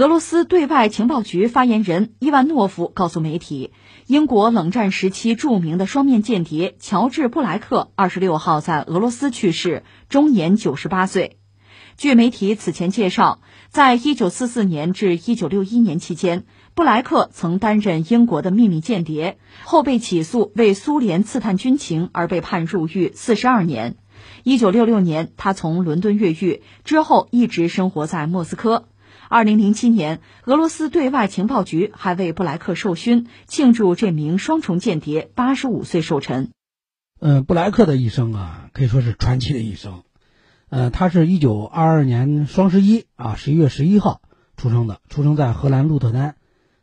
[0.00, 3.70] 俄罗斯对外情报局发言人伊万诺夫告诉媒体，
[4.06, 11.36] 英国冷战时期著名的双面间谍乔治·布莱克二十六号在俄罗斯去世，终年九十八岁。
[11.98, 16.44] 据媒体此前介绍，在一九四四年至一九六一年期间，
[16.74, 23.96] 布莱克曾担任英国的秘密间谍，后被起诉为苏联刺探军情而被判入狱四十二年。
[24.44, 28.86] 一九六六年，他从伦敦越狱之后，一直生活在莫斯科。
[29.30, 36.50] 二零零七年，俄罗斯对外情报局还为布莱克授勋，庆祝这名双重间谍八十五岁寿辰。
[37.20, 40.02] 嗯，布莱克的一生啊，可以说是传奇的一生。
[40.68, 44.20] 呃，他是一九二二年双十一啊，十一月十一号
[44.56, 46.34] 出生的，出生在荷兰鹿特丹，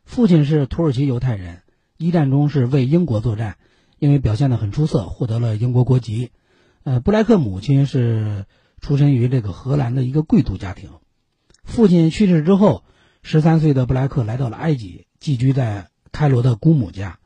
[0.06, 1.60] 父亲是土耳其犹太人，
[1.98, 3.58] 一战中是为英国作战，
[3.98, 6.30] 因为表现的很出色，获得了英国国籍。
[6.82, 8.46] 呃，布莱克母亲是
[8.80, 10.88] 出身于这个荷兰的一个贵族家庭。
[11.68, 12.82] 父亲去世之后，
[13.22, 17.18] 十三岁的布莱克来到了埃及，寄居在开罗的姑母家。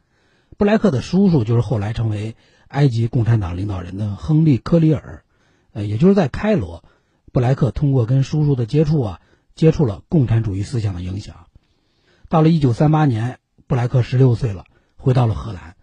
[0.59, 2.35] 布莱克的叔叔就是后来成为
[2.67, 5.25] 埃及共产党领导人的亨利·科里尔。
[5.73, 6.85] 呃，也就是在开罗，
[7.33, 9.21] 布莱克通过跟叔叔的接触啊，
[9.55, 11.47] 接触了共产主义思想的影响。
[12.29, 14.65] 到了一九三八年，布莱克十六岁了，
[14.97, 15.77] 回到了荷兰。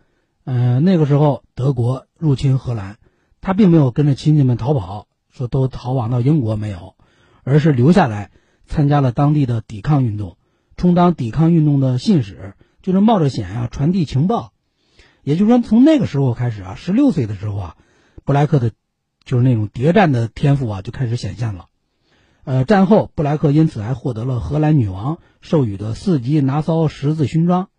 [0.44, 2.98] 嗯，那个时候德国入侵荷兰，
[3.40, 6.96] 他并没有跟着亲戚们逃跑，说都逃亡到英国没有，
[7.44, 8.32] 而是留下来。
[8.70, 10.38] 参加了当地的抵抗运动，
[10.78, 12.54] 充当抵抗运动的信使，
[12.84, 14.54] 就是冒着险啊传递情报。
[15.24, 17.78] 也就是说，从那个时候开始啊，十六岁的时候啊，
[18.24, 18.72] 布莱克的，
[19.26, 21.66] 就是那种谍战的天赋啊就开始显现了。
[22.44, 27.70] 呃，战后布莱克因此还获得了荷兰女王授予的四级拿骚十字勋章。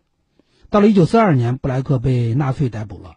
[0.69, 3.15] 到了一九四二年，布莱克被纳粹逮捕了，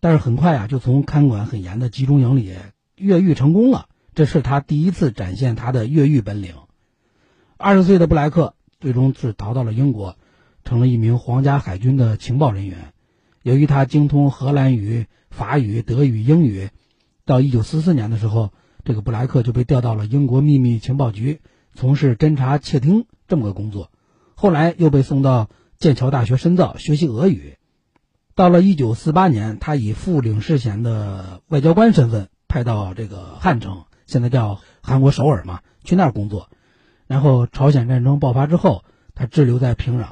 [0.00, 2.54] 但是很快啊就从看管很严的集中营里
[2.96, 3.86] 越狱成功了。
[4.14, 6.54] 这是他第一次展现他的越狱本领。
[7.62, 10.16] 二十岁的布莱克最终是逃到了英国，
[10.64, 12.94] 成了一名皇家海军的情报人员。
[13.42, 16.70] 由于他精通荷兰语、法语、德语、英语，
[17.26, 18.50] 到一九四四年的时候，
[18.82, 21.42] 这个布莱克就被调到了英国秘密情报局，
[21.74, 23.90] 从事侦察窃听这么个工作。
[24.34, 27.58] 后来又被送到剑桥大学深造学习俄语。
[28.34, 36.48] 到了一九四八年，他以副领事衔的外交官身份派到这个汉城，现在叫韩国首尔嘛，去那儿工作。
[37.10, 38.84] 然后朝鲜战争爆发之后，
[39.16, 40.06] 他滞留在平壤，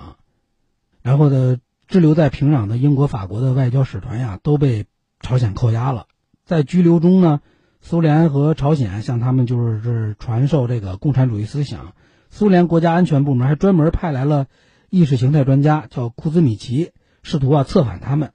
[1.00, 4.86] 然后呢，滞留在平壤的英国、法国的外交使团呀，都被
[5.20, 6.08] 朝鲜扣押了。
[6.44, 7.40] 在拘留中呢，
[7.80, 11.92] 苏联和朝鲜向他们就是是传授这个共产主义思想。
[12.30, 14.48] 苏联国家安全部门还专门派来了
[14.90, 16.90] 意识形态专家，叫库兹米奇，
[17.22, 18.32] 试图啊策反他们。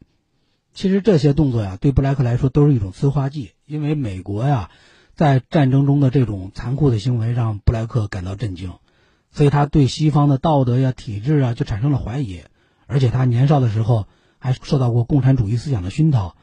[0.74, 4.70] 其实这些动作呀，对布莱克来说都是一种催化剂，因为美国呀。
[5.16, 8.74] 在战争中的这种残酷的行为让布莱克感到震惊，
[9.32, 12.42] 所以他对西方的道德呀、体制啊就产生了怀疑。
[12.88, 14.08] 而且他年少的时候
[14.40, 16.36] 还受到过共产主义思想的熏陶。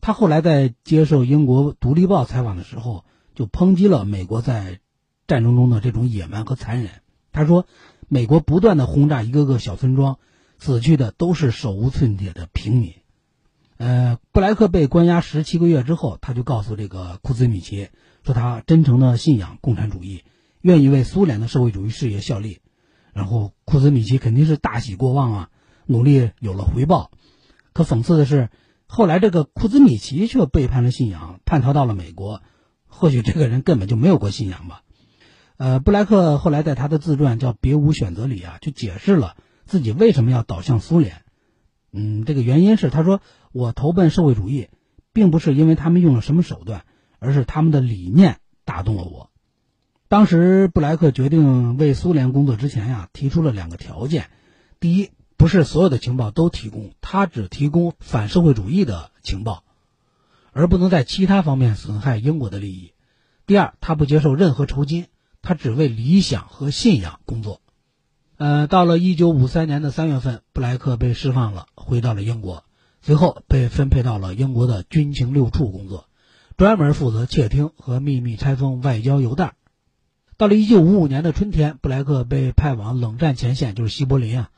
[0.00, 3.04] 他后来在接受英国《独立报》采访的时候，
[3.34, 4.80] 就抨击了美国在
[5.26, 6.90] 战争中的这种野蛮和残忍。
[7.32, 7.66] 他说
[8.08, 10.18] ：“美国不断的轰炸一个个小村庄，
[10.58, 12.94] 死去的都是手无寸铁的平民。”
[13.78, 17.90] 呃，布莱克被关押十七个月之后，他就告诉这个库兹米奇
[18.26, 20.24] 说，他真诚的信仰共产主义，
[20.60, 22.58] 愿意为苏联的社会主义事业效力。
[23.14, 25.50] 然后库兹米奇肯定是大喜过望啊，
[25.86, 27.10] 努力有了回报。
[27.72, 28.50] 可讽刺的是，
[28.86, 32.42] 后来这个库兹米奇却背叛了信仰，叛逃到了美国。
[32.86, 34.82] 或许这个人根本就没有过信仰吧。
[35.56, 41.22] 呃，布莱克后来在他的自传叫《别无选择》里啊，就解释了自己为什么要倒向苏联。
[41.92, 43.20] 嗯，这个原因是他说。
[43.52, 44.68] 我投奔社会主义，
[45.14, 46.84] 并不是因为他们用了什么手段，
[47.18, 49.30] 而是他们的理念打动了我。
[50.08, 54.30] 当时布莱克决定为苏联工作之前呀，提出了两个条件：
[54.78, 59.64] 第一，不是所有的情报都提供，他只提供反社会主义的情报，
[60.52, 62.92] 而不能在其他方面损害英国的利益；
[63.46, 65.06] 第二，他不接受任何酬金，
[65.42, 67.60] 他只为理想和信仰工作。
[68.36, 72.64] 呃，到了一九五三年的三月份，布莱克被释放了，回到了英国。
[73.00, 76.08] 随后被分配到了英国的军情六处工作，
[76.56, 79.54] 专门负责窃听和秘密拆封外交邮袋。
[80.38, 84.50] 到了1955年的春天，布莱克被派往冷战前线，就是西柏林啊，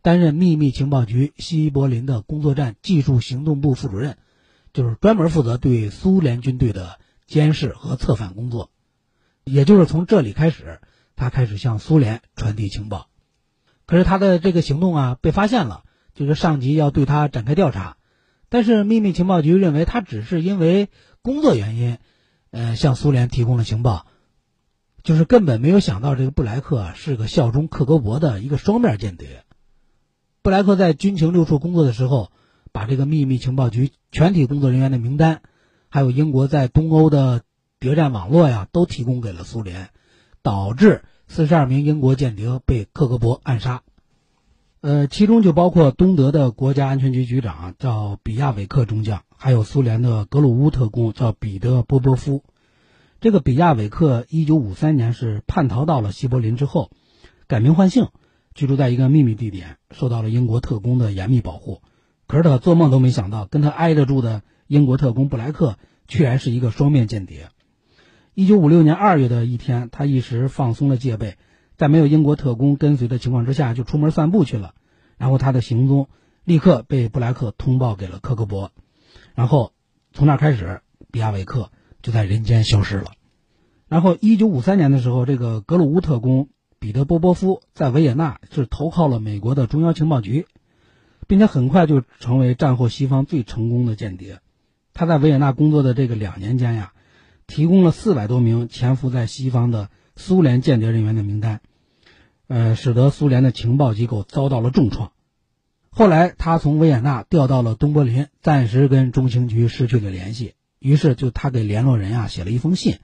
[0.00, 4.16] 担任秘密情报局西柏林的工作站技术行动部副主任，
[4.72, 8.70] 就是专门负责对苏联军队的监视和策反工作。
[9.44, 10.80] 也就是从这里开始，
[11.16, 13.08] 他开始向苏联传递情报。
[13.84, 15.84] 可是他的这个行动啊，被发现了。
[16.14, 17.96] 就是上级要对他展开调查，
[18.50, 20.90] 但是秘密情报局认为他只是因为
[21.22, 21.98] 工作原因，
[22.50, 24.06] 呃，向苏联提供了情报。
[25.04, 29.44] 就是根本没有想到这个布莱克是个效忠克格勃的一个双面间谍。
[30.42, 32.30] 布莱克在军情六处工作的时候，
[32.72, 35.42] 把这个秘密情报局全体工作人员的名单，
[35.88, 37.42] 还有英国在东欧的
[37.80, 39.90] 谍战网络呀，都提供给了苏联，
[40.42, 43.82] 导致四十二名英国间谍被克格勃暗杀。
[44.82, 52.42] 呃，其中就包括东德的国家安全局局长叫比亚韦克中将，还有苏联的格鲁乌特工叫彼得波波夫。
[53.20, 56.90] 这个比亚韦克一九五三年是叛逃到了西柏林之后，
[57.46, 58.08] 改名换姓，
[58.54, 61.80] 居住在一个秘密地点，受到了英国特工的严密保护。
[62.26, 65.78] 可是他做梦都没想到，跟他挨着住的英国特工布莱克，
[66.08, 67.50] 居然是一个双面间谍。
[68.34, 71.36] 一九五六年二月的一天，他一时放松了戒备。
[71.82, 74.72] 在没有英国特工跟随的情况之下，就出门散步去了。
[75.18, 76.06] 然后他的行踪
[76.44, 78.68] 立刻被布莱克通报给了克格勃。
[79.34, 79.72] 然后
[80.12, 83.14] 从那开始，比亚维克就在人间消失了。
[83.88, 90.46] 然后一九五三年的时候，这个格鲁乌特工彼得波波夫在维也纳是投靠了美国的中央情报局，
[91.26, 94.38] 并且很快就成为战后西方最成功的间谍。
[94.94, 96.92] 他在维也纳工作的这个两年间呀，
[97.48, 99.90] 提供了四百多名潜伏在西方的。
[100.14, 101.62] 苏联间谍人员的名单，
[102.54, 105.12] 呃，使得苏联的情报机构遭到了重创。
[105.88, 110.52] 后来，他从维也纳调到了东柏林，暂时跟中情局失去了联系。
[110.78, 112.98] 于是，就他给联络人啊写了一封信，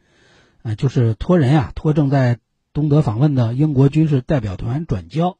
[0.61, 2.41] 呃，就是托人啊托正在
[2.75, 5.39] 东德访问的英国军事代表团转交。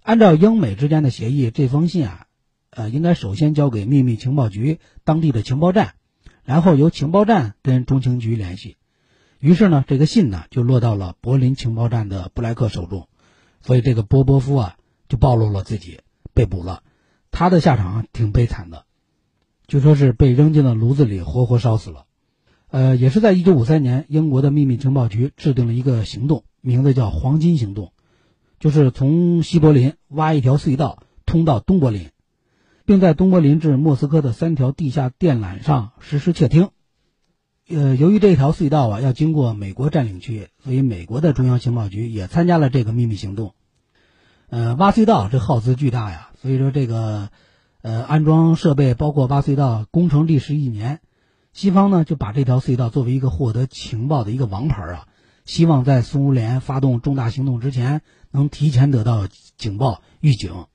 [0.00, 2.26] 按照英美之间的协议，这封信啊，
[2.70, 5.96] 呃，应该首先交给秘密情报局当地的情报站，
[6.44, 8.78] 然后由情报站跟中情局联系。
[9.38, 13.06] 于是呢，这个信呢就落到了柏林情报站的布莱克手中，
[13.60, 14.76] 所以这个波波夫啊
[15.08, 16.00] 就暴露了自己
[16.34, 16.82] 被捕了，
[17.30, 18.84] 他的下场挺悲惨的，
[19.66, 22.04] 据说是被扔进了炉子里活活烧死了。
[22.70, 27.92] 呃，也是在一九五三年，英国的秘密情报局制定了一个行动，名字叫“黄金行动”，
[28.60, 32.10] 就是从西柏林挖一条隧道通到东柏林，
[32.84, 36.68] 并在东柏林至莫斯科的三条地下电缆上实施窃听。
[37.70, 43.52] 呃，由于这条隧道啊要经过美国占领区，所以美国的中央情报局也参加了这个秘密行动。
[44.48, 47.28] 呃，挖隧道这耗资巨大呀，所以说这个
[47.82, 51.00] 呃安装设备，包括挖隧道工程历时一年。
[51.52, 55.06] 西方呢就把这条隧道作为一个获得情报的一个王牌啊，
[55.44, 58.00] 希望在苏联发动重大行动之前
[58.30, 59.28] 能提前得到
[59.58, 60.66] 警报预警。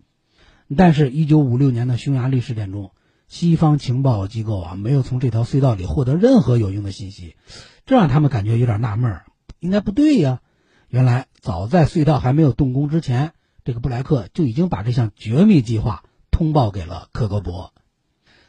[0.77, 2.91] 但是，一九五六年的匈牙利事件中。
[3.27, 7.35] 西方情报机构啊，没有从这条隧道里获得任何有用的信息，
[7.85, 9.25] 这让他们感觉有点纳闷儿，
[9.59, 10.41] 应该不对呀。
[10.87, 13.33] 原来早在隧道还没有动工之前，
[13.63, 17.71] 这个布莱克就已经把这项绝密计划通报给了克格勃，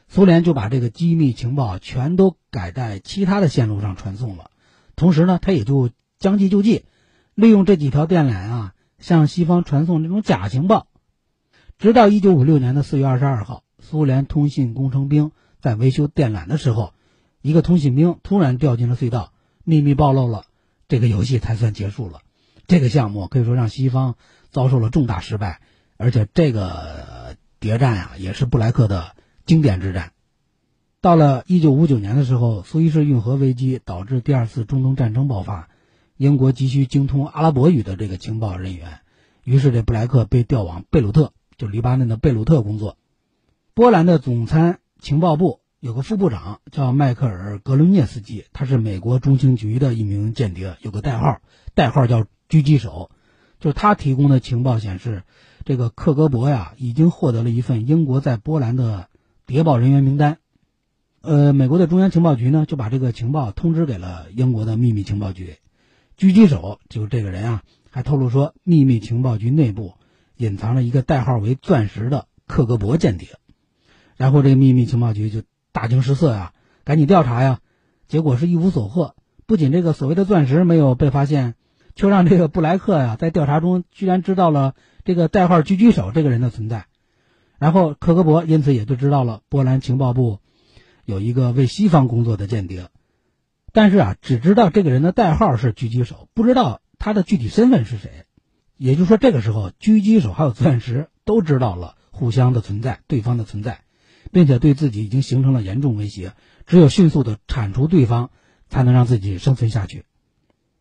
[0.06, 4.50] 苏联就把这个机密情报全都改在其他的线路上传送了。
[4.96, 5.88] 同时呢，他也就
[6.18, 6.84] 将计就计，
[7.34, 10.86] 利用这几条电缆啊，向西方传送这种假情报，
[11.78, 13.63] 直到一九五六年的四月二十二号。
[13.84, 16.94] 苏联通信工程兵在维修电缆的时候，
[17.42, 19.32] 一个通信兵突然掉进了隧道，
[19.62, 20.46] 秘密暴露了，
[20.88, 22.22] 这个游戏才算结束了。
[22.66, 24.16] 这个项目可以说让西方
[24.50, 25.60] 遭受了重大失败，
[25.98, 29.14] 而且这个谍战啊，也是布莱克的
[29.44, 30.12] 经典之战。
[31.02, 35.68] 到了一九五九年的时候，苏伊士运河危机导致第二次中东战争爆发，
[36.16, 39.00] 英国急需精通阿拉伯语的这个情报人员，
[39.44, 42.96] 于是这布莱克被调往贝鲁特，就黎巴嫩的贝鲁特工作。
[43.76, 51.40] 波兰的总参情报部有个副部长叫迈克尔·格伦涅斯基，他是美国中情局的一名间谍，有个代号，
[51.74, 53.10] 代号叫“狙击手”。
[53.58, 55.24] 就是他提供的情报显示，
[55.64, 59.08] 这个克格勃呀已经获得了一份英国在波兰的
[59.44, 60.38] 谍报人员名单。
[61.20, 65.56] 呃，美国的中央情报局呢就把这个情报通知给了英国的秘密情报局。
[66.16, 69.94] 狙击手就是这个人啊，还透露说，秘密情报局内部
[70.36, 73.36] 隐藏了一个代号为“钻石”的克格勃间谍。
[74.16, 75.42] 然后这个秘密情报局就
[75.72, 76.52] 大惊失色呀，
[76.84, 77.60] 赶紧调查呀，
[78.06, 79.14] 结果是一无所获。
[79.46, 81.54] 不仅这个所谓的钻石没有被发现，
[81.94, 86.86] 却让这个布莱克呀在调查中居然知道了这个代号“狙击手”这个人的存在。
[87.58, 90.40] 然后克格勃因此也就知道了波兰情报部
[91.04, 92.88] 有一个为西方工作的间谍，
[93.72, 98.24] 但是啊，只知道这个人的代号是“狙击手”，不知道他的具体身份是谁。
[98.76, 103.82] 也就是说，这个时候狙击手还有钻石都知道了互相的存在，对方的存在。
[104.34, 106.32] 并且对自己已经形成了严重威胁，
[106.66, 108.30] 只有迅速的铲除对方，
[108.68, 110.04] 才能让自己生存下去。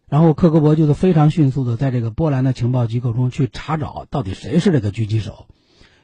[0.10, 5.48] 然后克格勃就是非常迅速的在这个波兰的情报机构中去查找到底谁是这个狙击手。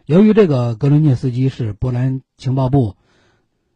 [0.06, 2.96] 由于这个格伦涅斯基是波兰情报部，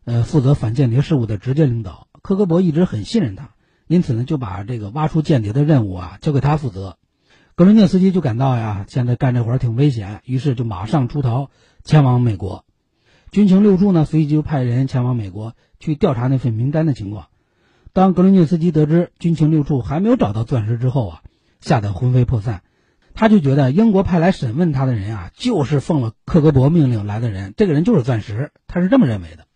[0.05, 3.55] 呃负责反间谍事务的直接领导，克格勃一直很信任他，
[3.87, 6.97] 因此呢，就把这个挖出间谍的任务啊交给他负责。
[7.55, 11.49] 格伦涅斯基就感到呀，现在干这活儿挺危险，于是就马上出逃，
[11.83, 12.65] 前往美国。
[13.33, 17.25] 军情六处呢，随即就派人前往美国去调查那份名单的情况。
[17.91, 21.21] 当格伦涅斯基得知军情六处还没有找到钻石之后啊，
[21.59, 22.61] 吓得魂飞魄散。
[23.15, 29.47] 他就觉得英国派来审问他的人啊，就是奉了克格勃命令来的人，这个人就是钻石，他是这么认为的。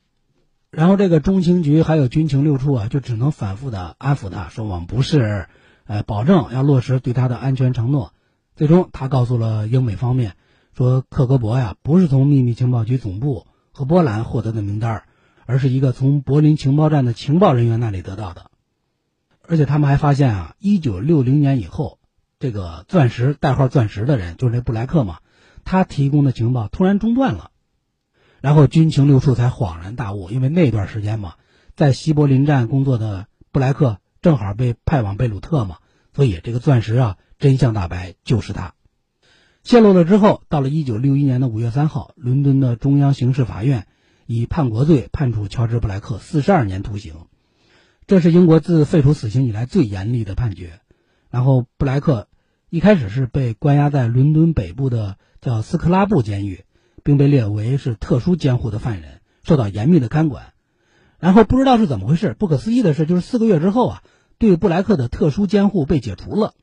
[0.71, 5.45] 然后这个中情局还有军情六处啊，就只能反复的安抚他说我们不是。
[5.89, 8.11] 呃，保证要落实对他的安全承诺。
[8.57, 10.33] 最终，他告诉了英美方面，
[10.75, 15.03] 说克格勃呀不是从秘密情报局总部和波兰获得的名单，
[15.45, 18.49] 而是一个从柏林情报站的情报人员那里得到的。
[19.43, 21.99] 而且他们还发现啊，一九六零年以后，
[22.39, 25.19] 这个钻石代号“钻石”的人就是那布莱克嘛，
[25.63, 27.51] 他提供的情报突然中断了，
[28.41, 31.35] 然后军情六处才恍然大悟，因为那段时间嘛，
[31.75, 33.99] 在西柏林站工作的布莱克。
[34.19, 35.77] 正好被派往贝鲁特嘛，
[36.11, 38.73] 所以这个钻石啊，真相大白就是他。
[39.67, 43.85] 泄露了之后，到了一九六一年的五月三号，伦敦的中央刑事法院
[44.25, 47.15] 以叛国罪判处乔治·布莱克四十二年徒刑，
[48.05, 50.79] 这是英国自废除死刑以来最严厉的判决。
[51.29, 52.29] 然后布莱克
[52.69, 56.63] 一开始是被关押在伦敦北部的叫斯克拉布监狱，
[57.03, 60.53] 并被列为是特殊监护的犯人，受到严密的看管。
[61.19, 64.03] 然后不知道是怎么回事，不可思议的是，就是四个月之后啊，
[64.37, 66.53] 对布莱克的特殊监护被解除了。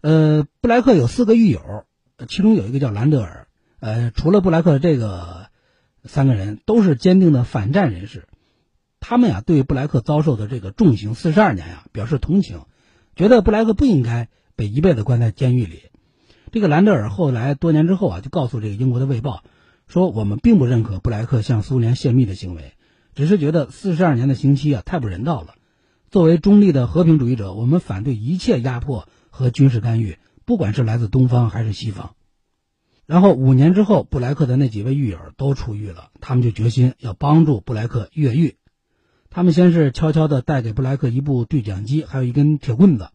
[0.00, 1.84] 呃，布莱克有四个狱友，
[2.24, 3.46] 其中有一个叫兰德尔。
[3.80, 5.46] 呃，除了布莱克这个
[6.04, 8.28] 三个人都是坚定的反战人士，
[9.00, 12.60] 他们呀对布莱克遭受的这个重刑四十二年呀表示同情，
[13.16, 15.82] 觉得布莱克不应该被一辈子关在监狱里。
[16.50, 19.42] 这个兰德尔后来多年之后啊，就告诉这个英国的《卫报》
[19.86, 22.72] 说：“我们并不认可布莱克向苏联泄密的行为。”
[23.14, 25.54] 只是觉得四十二年的刑期啊太不人道了。
[26.10, 32.14] 作为中立的和平主义者，我们反对一切压迫和军事干预，不管是来自东方还是西方。
[33.06, 38.56] 然后五年之后，布莱克的那几位狱友都出狱了，他们就决心要帮助布莱克越狱。
[39.30, 43.08] 他们先是悄悄地带给布莱克一部对讲机，还有一根铁棍子。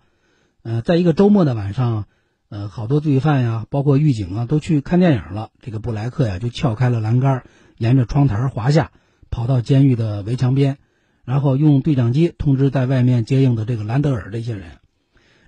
[0.63, 2.05] 呃，在一个周末的晚上，
[2.49, 5.49] 呃，好多罪犯呀，包括狱警啊，都去看电影了。
[5.61, 7.43] 这个布莱克呀，就撬开了栏杆，
[7.77, 8.91] 沿着窗台滑下。
[9.31, 10.79] 跑到监狱的围墙边，
[11.23, 14.79] 然后用对讲机通知在外面接应的这个兰德尔这些人，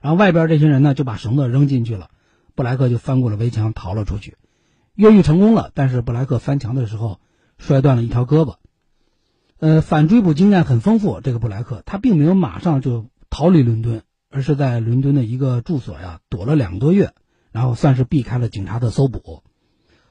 [0.01, 2.09] 然后外边这些人呢就把绳子扔进去了，
[2.55, 4.35] 布莱克就翻过了围墙逃了出去，
[4.95, 5.71] 越狱成功了。
[5.73, 7.19] 但是布莱克翻墙的时候
[7.57, 8.55] 摔断了一条胳膊。
[9.59, 17.13] 呃，反追捕经验很丰富，这个布莱克他并没有马上就逃离伦敦，而是在伦敦的一个住所呀躲了两个多月，
[17.51, 19.43] 然后算是避开了警察的搜捕。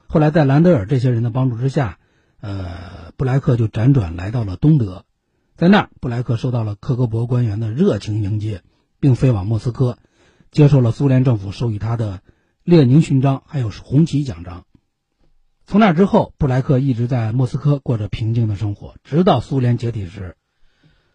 [0.07, 1.97] 后来在兰德尔这些人的帮助之下。
[2.43, 5.05] 呃，布莱克就辗转来到了东德，
[5.57, 8.63] 在那儿，布莱克受到了克格勃官员的热情迎接，
[9.01, 9.97] 并飞往莫斯科，
[10.51, 12.21] 接受了苏联政府授予他的
[12.63, 14.63] 列宁勋章，还有红旗奖章。
[15.65, 20.37] 从那之后，布莱克一直在莫斯科过着平静的生活，直到苏联解体时。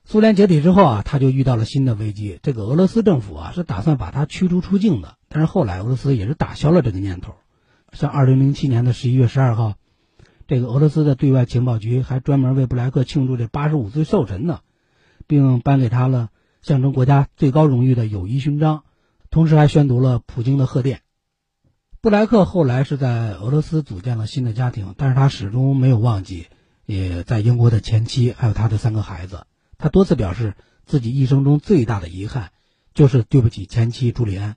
[0.04, 2.38] 苏联解体之后啊，他就遇到了新的危机。
[2.42, 7.34] 这个俄罗斯政府啊，是打算把他驱逐出境的，但是后来俄罗斯也是打消了这个念头。
[7.92, 9.74] 像二零零七年的十一月十二号。
[10.48, 14.60] 这个俄罗斯的对外情报局还专门为布莱克庆祝这八十五岁寿辰呢，
[15.26, 16.28] 并颁给他了
[16.66, 18.82] 象征国家最高荣誉的友谊勋章，
[19.30, 21.02] 同时还宣读了普京的贺电。
[22.00, 26.48] 布莱克后来是在俄罗斯组建了新的家庭，但是他始终没有忘记
[26.84, 29.46] 也在英国的前妻还有他的三个孩子。
[29.78, 30.54] 他多次表示
[30.86, 32.50] 自己一生中最大的遗憾
[32.94, 34.56] 就是对不起前妻朱利安。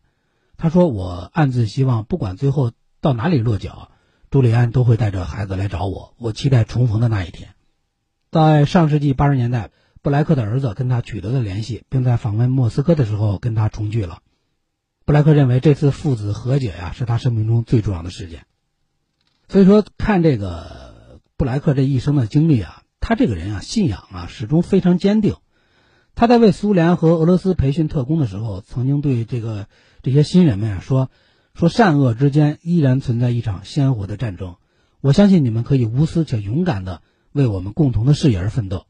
[0.57, 3.91] 他说：“我暗自希望，不管最后到哪里落脚。”
[4.31, 7.49] 朱利安都会带着孩子来找我，我期待重逢的那一天。
[8.31, 9.69] 在上世纪八十年代，
[10.01, 14.19] 布莱克的儿子跟他取得了联系，并在访问莫斯科的时候跟他重聚了。
[15.05, 18.45] 布莱克认为这次父子和解呀，是他生命中最重要的事件。
[19.47, 25.35] 所以说，看这个布莱克这一生的经历啊，他这个人啊，信仰啊，始终非常坚定。
[26.15, 29.67] 他在为苏联和俄罗斯培训特工的时候，曾经对这个
[30.01, 31.09] 这些新人们啊说。
[31.55, 34.55] 说善恶之间依然存在一场鲜活的战争，
[35.01, 37.01] 我相信你们可以无私且勇敢地
[37.33, 38.85] 为我们共同的事业而奋斗。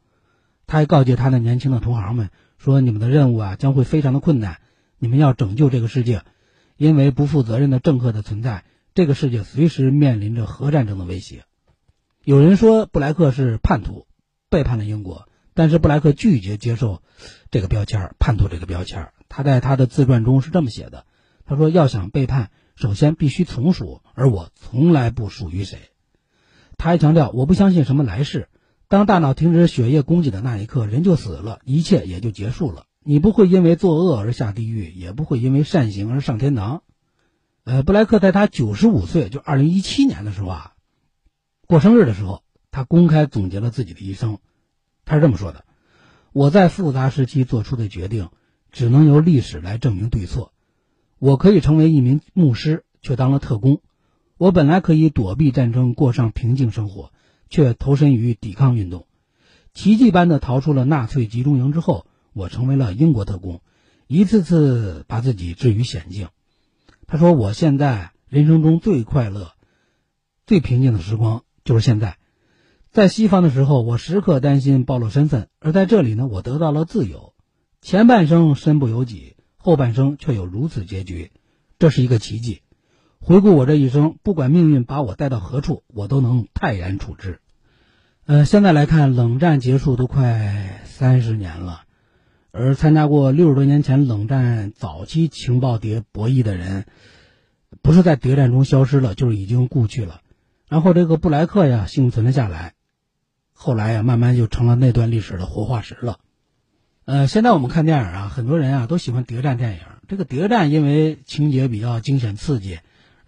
[0.69, 4.59] 他还告诫他的年轻的同行们说：“你们的任务啊将会非常的困难，
[4.99, 6.21] 你们要拯救这个世界，
[6.77, 11.43] 因为不负责任的政客的存在，这个世界随时面临着核战争的威胁。”
[12.23, 14.05] 有人说布莱克是叛徒，
[14.51, 17.01] 背叛了英国，但是布莱克拒绝接受
[17.49, 19.09] 这个标签“叛徒”这个标签。
[19.27, 21.07] 他在他的自传中是这么写的。
[21.47, 25.79] 他说：“要想背叛，首先必须从属，而我从来不属于谁。”
[26.77, 28.49] 他还强调：“我不相信什么来世。
[28.89, 32.87] 当大脑停止血液供给的那一刻，人就死了，一切也就结束了。
[33.03, 36.81] 你不会因为作恶而下地狱，也不会因为善行而上天堂。
[37.65, 40.73] 呃，布莱克在他九十五岁，就二零一七年的时候啊，
[41.67, 42.41] 过生日的时候，
[42.71, 44.39] 他公开总结了自己的一生。
[45.05, 45.65] 他是这么说的
[46.33, 48.29] ：“我在复杂时期做出的决定，
[48.71, 50.51] 只能由历史来证明对错。
[51.19, 53.81] 我可以成为一名牧师，却当了特工；
[54.39, 57.11] 我本来可以躲避战争，过上平静生活，
[57.49, 59.07] 却投身于抵抗运动。
[59.73, 63.61] 奇迹般的逃出了纳粹集中营之后，我成为了英国特工，
[64.07, 66.29] 一次次把自己置于险境。”
[67.07, 69.53] 他说：“我现在人生中最快乐、
[70.45, 72.17] 最平静的时光就是现在。
[72.91, 77.33] 在西方的时候，我时刻担心暴露身份；而在这里呢，我得到了自由。
[77.81, 81.31] 前半生身不由己，后半生却有如此结局，
[81.77, 82.61] 这是一个奇迹。
[83.19, 87.39] 回顾我这一生，不管命运把我带到何处，我都能泰然处之。
[88.25, 91.83] 呃，现在来看，冷战结束都快三十年了。”
[92.51, 96.85] 而参加过六十多年前冷战早期情报谍博弈的人，
[97.83, 100.21] 不是在谍战中消失了，就是已经故去了。
[100.67, 102.73] 然后这个布莱克呀幸存了下来，
[103.53, 106.17] 后来呀慢慢就成了那段历史的活化石了。
[107.05, 109.79] 呃，现在我们看电影啊，很多人啊都喜欢谍战电影。
[110.07, 112.79] 这个谍战因为情节比较惊险刺激，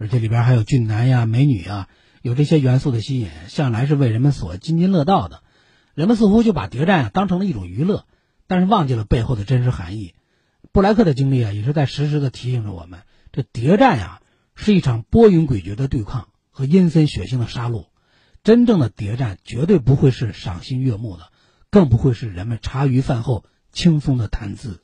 [0.02, 1.88] 而且里边还有俊男呀、美女啊，
[2.22, 5.44] 有这些元素的吸引，向来是为人们所津津乐道的。
[5.94, 8.04] 人们似乎就把谍战啊当成了一种娱乐。
[8.48, 10.14] 但是忘记了背后的真实含义。
[10.72, 14.20] 布莱克的经历啊，也是在时时的提醒着我们：这谍战呀，
[14.56, 17.86] 是一场波云诡谲的对抗和阴森血腥的杀戮。
[18.42, 21.30] 真正的谍战绝对不会是赏心悦目的，
[21.70, 24.82] 更不会是人们茶余饭后轻松的谈资。